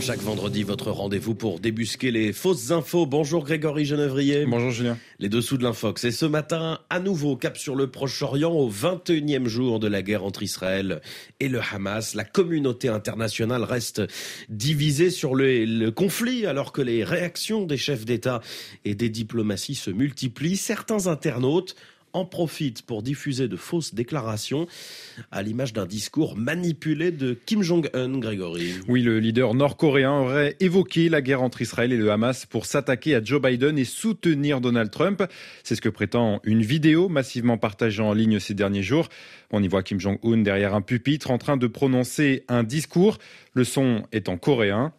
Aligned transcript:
chaque 0.00 0.20
vendredi, 0.20 0.62
votre 0.62 0.90
rendez-vous 0.90 1.34
pour 1.34 1.60
débusquer 1.60 2.10
les 2.10 2.32
fausses 2.32 2.70
infos. 2.70 3.06
Bonjour 3.06 3.44
Grégory 3.44 3.84
Genevrier. 3.84 4.44
Bonjour 4.46 4.70
Julien. 4.70 4.98
Les 5.18 5.28
dessous 5.28 5.56
de 5.56 5.62
l'infox. 5.62 6.04
Et 6.04 6.10
ce 6.10 6.26
matin, 6.26 6.80
à 6.90 7.00
nouveau, 7.00 7.36
cap 7.36 7.56
sur 7.56 7.76
le 7.76 7.90
Proche-Orient, 7.90 8.52
au 8.52 8.70
21e 8.70 9.46
jour 9.46 9.80
de 9.80 9.86
la 9.86 10.02
guerre 10.02 10.24
entre 10.24 10.42
Israël 10.42 11.00
et 11.40 11.48
le 11.48 11.60
Hamas. 11.72 12.14
La 12.14 12.24
communauté 12.24 12.88
internationale 12.88 13.62
reste 13.62 14.02
divisée 14.48 15.10
sur 15.10 15.34
le, 15.34 15.64
le 15.64 15.90
conflit, 15.90 16.46
alors 16.46 16.72
que 16.72 16.82
les 16.82 17.04
réactions 17.04 17.64
des 17.64 17.76
chefs 17.76 18.04
d'État 18.04 18.40
et 18.84 18.94
des 18.94 19.08
diplomaties 19.08 19.74
se 19.74 19.90
multiplient. 19.90 20.56
Certains 20.56 21.06
internautes 21.06 21.76
en 22.14 22.24
profite 22.24 22.82
pour 22.82 23.02
diffuser 23.02 23.48
de 23.48 23.56
fausses 23.56 23.94
déclarations 23.94 24.66
à 25.30 25.42
l'image 25.42 25.72
d'un 25.72 25.84
discours 25.84 26.36
manipulé 26.36 27.10
de 27.10 27.34
Kim 27.34 27.62
Jong-un, 27.62 28.18
Grégory. 28.18 28.72
Oui, 28.88 29.02
le 29.02 29.18
leader 29.18 29.54
nord-coréen 29.54 30.12
aurait 30.12 30.56
évoqué 30.60 31.08
la 31.08 31.20
guerre 31.20 31.42
entre 31.42 31.60
Israël 31.60 31.92
et 31.92 31.96
le 31.96 32.10
Hamas 32.10 32.46
pour 32.46 32.66
s'attaquer 32.66 33.14
à 33.16 33.22
Joe 33.22 33.42
Biden 33.42 33.78
et 33.78 33.84
soutenir 33.84 34.60
Donald 34.60 34.90
Trump. 34.90 35.24
C'est 35.64 35.74
ce 35.74 35.80
que 35.80 35.88
prétend 35.88 36.40
une 36.44 36.62
vidéo 36.62 37.08
massivement 37.08 37.58
partagée 37.58 38.02
en 38.02 38.14
ligne 38.14 38.38
ces 38.38 38.54
derniers 38.54 38.82
jours. 38.82 39.08
On 39.50 39.62
y 39.62 39.68
voit 39.68 39.82
Kim 39.82 40.00
Jong-un 40.00 40.38
derrière 40.38 40.74
un 40.74 40.82
pupitre 40.82 41.30
en 41.30 41.38
train 41.38 41.56
de 41.56 41.66
prononcer 41.66 42.44
un 42.48 42.62
discours. 42.62 43.18
Le 43.52 43.64
son 43.64 44.04
est 44.12 44.28
en 44.28 44.36
coréen. 44.36 44.92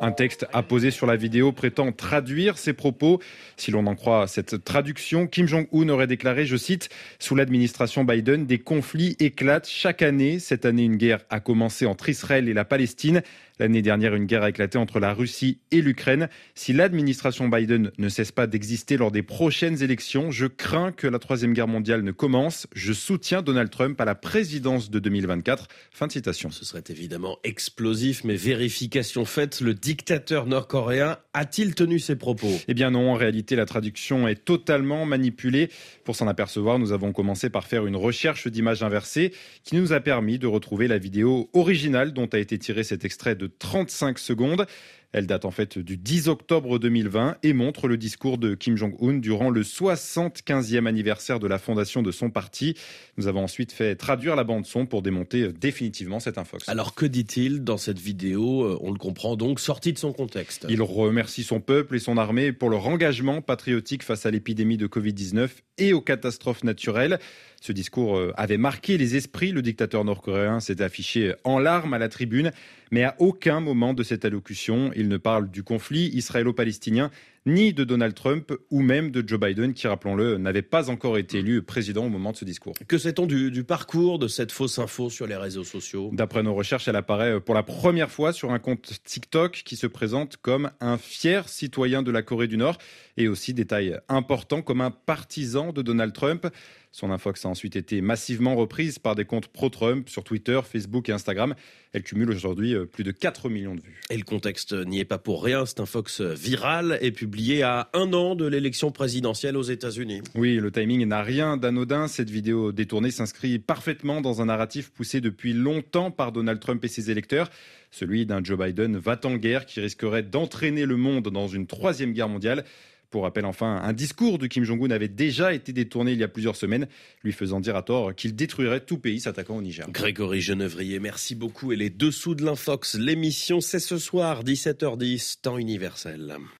Un 0.00 0.12
texte 0.12 0.46
apposé 0.52 0.90
sur 0.90 1.06
la 1.06 1.16
vidéo 1.16 1.52
prétend 1.52 1.92
traduire 1.92 2.58
ses 2.58 2.72
propos. 2.72 3.20
Si 3.56 3.70
l'on 3.70 3.86
en 3.86 3.94
croit 3.94 4.26
cette 4.26 4.64
traduction, 4.64 5.26
Kim 5.26 5.46
Jong-un 5.46 5.88
aurait 5.90 6.06
déclaré, 6.06 6.46
je 6.46 6.56
cite, 6.56 6.88
Sous 7.18 7.36
l'administration 7.36 8.04
Biden, 8.04 8.46
des 8.46 8.58
conflits 8.58 9.16
éclatent 9.20 9.68
chaque 9.68 10.02
année. 10.02 10.38
Cette 10.38 10.64
année, 10.64 10.84
une 10.84 10.96
guerre 10.96 11.20
a 11.30 11.40
commencé 11.40 11.86
entre 11.86 12.08
Israël 12.08 12.48
et 12.48 12.54
la 12.54 12.64
Palestine. 12.64 13.22
L'année 13.62 13.80
dernière, 13.80 14.16
une 14.16 14.24
guerre 14.24 14.42
a 14.42 14.48
éclaté 14.48 14.76
entre 14.76 14.98
la 14.98 15.14
Russie 15.14 15.60
et 15.70 15.82
l'Ukraine. 15.82 16.28
Si 16.56 16.72
l'administration 16.72 17.46
Biden 17.46 17.92
ne 17.96 18.08
cesse 18.08 18.32
pas 18.32 18.48
d'exister 18.48 18.96
lors 18.96 19.12
des 19.12 19.22
prochaines 19.22 19.84
élections, 19.84 20.32
je 20.32 20.46
crains 20.46 20.90
que 20.90 21.06
la 21.06 21.20
Troisième 21.20 21.52
Guerre 21.52 21.68
mondiale 21.68 22.02
ne 22.02 22.10
commence. 22.10 22.66
Je 22.74 22.92
soutiens 22.92 23.40
Donald 23.40 23.70
Trump 23.70 24.00
à 24.00 24.04
la 24.04 24.16
présidence 24.16 24.90
de 24.90 24.98
2024. 24.98 25.68
Fin 25.92 26.08
de 26.08 26.12
citation. 26.12 26.50
Ce 26.50 26.64
serait 26.64 26.82
évidemment 26.88 27.38
explosif, 27.44 28.24
mais 28.24 28.34
vérification 28.34 29.24
faite, 29.24 29.60
le 29.60 29.74
dictateur 29.74 30.46
nord-coréen 30.46 31.18
a-t-il 31.32 31.76
tenu 31.76 32.00
ses 32.00 32.16
propos? 32.16 32.50
Eh 32.66 32.74
bien 32.74 32.90
non, 32.90 33.12
en 33.12 33.14
réalité, 33.14 33.54
la 33.54 33.64
traduction 33.64 34.26
est 34.26 34.44
totalement 34.44 35.06
manipulée. 35.06 35.68
Pour 36.02 36.16
s'en 36.16 36.26
apercevoir, 36.26 36.80
nous 36.80 36.90
avons 36.90 37.12
commencé 37.12 37.48
par 37.48 37.68
faire 37.68 37.86
une 37.86 37.94
recherche 37.94 38.48
d'images 38.48 38.82
inversées 38.82 39.32
qui 39.62 39.76
nous 39.76 39.92
a 39.92 40.00
permis 40.00 40.40
de 40.40 40.48
retrouver 40.48 40.88
la 40.88 40.98
vidéo 40.98 41.48
originale 41.52 42.12
dont 42.12 42.26
a 42.26 42.38
été 42.38 42.58
tiré 42.58 42.82
cet 42.82 43.04
extrait 43.04 43.36
de 43.36 43.51
35 43.58 44.18
secondes. 44.18 44.66
Elle 45.12 45.26
date 45.26 45.44
en 45.44 45.50
fait 45.50 45.78
du 45.78 45.96
10 45.96 46.28
octobre 46.28 46.78
2020 46.78 47.36
et 47.42 47.52
montre 47.52 47.86
le 47.86 47.96
discours 47.96 48.38
de 48.38 48.54
Kim 48.54 48.76
Jong-un 48.76 49.18
durant 49.18 49.50
le 49.50 49.62
75e 49.62 50.86
anniversaire 50.86 51.38
de 51.38 51.46
la 51.46 51.58
fondation 51.58 52.02
de 52.02 52.10
son 52.10 52.30
parti. 52.30 52.74
Nous 53.18 53.26
avons 53.26 53.44
ensuite 53.44 53.72
fait 53.72 53.94
traduire 53.94 54.36
la 54.36 54.44
bande 54.44 54.64
son 54.64 54.86
pour 54.86 55.02
démonter 55.02 55.52
définitivement 55.52 56.18
cette 56.18 56.38
infox. 56.38 56.68
Alors 56.68 56.94
que 56.94 57.04
dit-il 57.04 57.62
dans 57.62 57.76
cette 57.76 57.98
vidéo 57.98 58.64
euh, 58.64 58.78
On 58.80 58.90
le 58.90 58.98
comprend 58.98 59.36
donc, 59.36 59.60
sorti 59.60 59.92
de 59.92 59.98
son 59.98 60.12
contexte. 60.12 60.66
Il 60.68 60.80
remercie 60.80 61.42
son 61.42 61.60
peuple 61.60 61.96
et 61.96 61.98
son 61.98 62.16
armée 62.16 62.52
pour 62.52 62.70
leur 62.70 62.86
engagement 62.86 63.42
patriotique 63.42 64.02
face 64.02 64.24
à 64.24 64.30
l'épidémie 64.30 64.78
de 64.78 64.86
Covid-19 64.86 65.48
et 65.78 65.92
aux 65.92 66.00
catastrophes 66.00 66.64
naturelles. 66.64 67.18
Ce 67.60 67.72
discours 67.72 68.16
euh, 68.16 68.32
avait 68.36 68.58
marqué 68.58 68.98
les 68.98 69.14
esprits. 69.16 69.52
Le 69.52 69.62
dictateur 69.62 70.04
nord-coréen 70.04 70.60
s'était 70.60 70.84
affiché 70.84 71.34
en 71.44 71.58
larmes 71.58 71.94
à 71.94 71.98
la 71.98 72.08
tribune, 72.08 72.50
mais 72.90 73.04
à 73.04 73.14
aucun 73.18 73.60
moment 73.60 73.94
de 73.94 74.02
cette 74.02 74.24
allocution, 74.24 74.90
il 75.02 75.08
ne 75.08 75.16
parle 75.18 75.50
du 75.50 75.62
conflit 75.62 76.08
israélo-palestinien 76.14 77.10
ni 77.46 77.72
de 77.72 77.84
Donald 77.84 78.14
Trump 78.14 78.52
ou 78.70 78.82
même 78.82 79.10
de 79.10 79.26
Joe 79.26 79.40
Biden, 79.40 79.74
qui, 79.74 79.86
rappelons-le, 79.86 80.38
n'avait 80.38 80.62
pas 80.62 80.90
encore 80.90 81.18
été 81.18 81.38
élu 81.38 81.62
président 81.62 82.06
au 82.06 82.08
moment 82.08 82.32
de 82.32 82.36
ce 82.36 82.44
discours. 82.44 82.74
Que 82.86 82.98
sait-on 82.98 83.26
du, 83.26 83.50
du, 83.50 83.64
parcours 83.64 84.18
de 84.18 84.28
cette 84.28 84.52
fausse 84.52 84.78
info 84.78 85.10
sur 85.10 85.26
les 85.26 85.36
réseaux 85.36 85.64
sociaux? 85.64 86.10
D'après 86.12 86.42
nos 86.42 86.54
recherches, 86.54 86.88
elle 86.88 86.96
apparaît 86.96 87.40
pour 87.40 87.54
la 87.54 87.62
première 87.62 88.10
fois 88.10 88.32
sur 88.32 88.52
un 88.52 88.58
compte 88.58 88.92
TikTok 89.04 89.62
qui 89.64 89.76
se 89.76 89.86
présente 89.86 90.36
comme 90.36 90.70
un 90.80 90.98
fier 90.98 91.48
citoyen 91.48 92.02
de 92.02 92.10
la 92.10 92.22
Corée 92.22 92.46
du 92.48 92.56
Nord 92.56 92.78
et 93.16 93.28
aussi, 93.28 93.52
détail 93.54 93.98
important, 94.08 94.62
comme 94.62 94.80
un 94.80 94.90
partisan 94.90 95.72
de 95.72 95.82
Donald 95.82 96.12
Trump. 96.12 96.46
Son 96.94 97.10
infox 97.10 97.46
a 97.46 97.48
ensuite 97.48 97.74
été 97.74 98.02
massivement 98.02 98.54
reprise 98.54 98.98
par 98.98 99.14
des 99.14 99.24
comptes 99.24 99.48
pro-Trump 99.48 100.10
sur 100.10 100.24
Twitter, 100.24 100.60
Facebook 100.62 101.08
et 101.08 101.12
Instagram. 101.12 101.54
Elle 101.92 102.02
cumule 102.02 102.30
aujourd'hui 102.30 102.74
plus 102.86 103.02
de 103.02 103.12
4 103.12 103.48
millions 103.48 103.74
de 103.74 103.80
vues. 103.80 104.00
Et 104.10 104.16
le 104.16 104.24
contexte 104.24 104.74
n'y 104.74 105.00
est 105.00 105.06
pas 105.06 105.18
pour 105.18 105.42
rien. 105.42 105.64
C'est 105.64 105.80
un 105.80 105.86
fox 105.86 106.20
viral 106.20 106.98
et 107.00 107.10
publié 107.32 107.62
à 107.62 107.88
un 107.94 108.12
an 108.12 108.34
de 108.34 108.44
l'élection 108.44 108.90
présidentielle 108.90 109.56
aux 109.56 109.62
États-Unis. 109.62 110.20
Oui, 110.34 110.56
le 110.56 110.70
timing 110.70 111.06
n'a 111.06 111.22
rien 111.22 111.56
d'anodin. 111.56 112.06
Cette 112.06 112.28
vidéo 112.28 112.72
détournée 112.72 113.10
s'inscrit 113.10 113.58
parfaitement 113.58 114.20
dans 114.20 114.42
un 114.42 114.44
narratif 114.44 114.90
poussé 114.90 115.22
depuis 115.22 115.54
longtemps 115.54 116.10
par 116.10 116.30
Donald 116.30 116.60
Trump 116.60 116.84
et 116.84 116.88
ses 116.88 117.10
électeurs. 117.10 117.48
Celui 117.90 118.26
d'un 118.26 118.44
Joe 118.44 118.58
Biden 118.58 118.98
va 118.98 119.18
en 119.24 119.36
guerre 119.36 119.64
qui 119.64 119.80
risquerait 119.80 120.22
d'entraîner 120.22 120.84
le 120.84 120.98
monde 120.98 121.28
dans 121.28 121.48
une 121.48 121.66
troisième 121.66 122.12
guerre 122.12 122.28
mondiale. 122.28 122.64
Pour 123.08 123.22
rappel, 123.22 123.46
enfin, 123.46 123.80
un 123.82 123.94
discours 123.94 124.36
de 124.38 124.46
Kim 124.46 124.64
Jong-un 124.64 124.90
avait 124.90 125.08
déjà 125.08 125.54
été 125.54 125.72
détourné 125.72 126.12
il 126.12 126.18
y 126.18 126.24
a 126.24 126.28
plusieurs 126.28 126.56
semaines, 126.56 126.86
lui 127.24 127.32
faisant 127.32 127.60
dire 127.60 127.76
à 127.76 127.82
tort 127.82 128.14
qu'il 128.14 128.36
détruirait 128.36 128.80
tout 128.80 128.98
pays 128.98 129.20
s'attaquant 129.20 129.56
au 129.56 129.62
Niger. 129.62 129.86
Grégory 129.90 130.42
Genevrier, 130.42 130.98
merci 130.98 131.34
beaucoup. 131.34 131.72
Et 131.72 131.76
les 131.76 131.88
dessous 131.88 132.34
de 132.34 132.44
l'infox, 132.44 132.94
l'émission, 132.94 133.62
c'est 133.62 133.80
ce 133.80 133.96
soir, 133.96 134.44
17h10, 134.44 135.40
temps 135.40 135.56
universel. 135.56 136.36